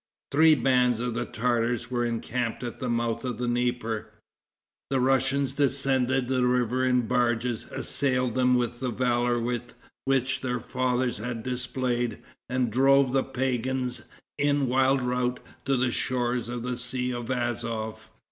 [0.31, 4.09] Three bands of the Tartars were encamped at the mouth of the Dnieper.
[4.89, 11.17] The Russians descended the river in barges, assailed them with the valor which their fathers
[11.19, 12.17] had displayed,
[12.49, 14.05] and drove the pagans,
[14.39, 18.09] in wild rout, to the shores of the Sea of Azof.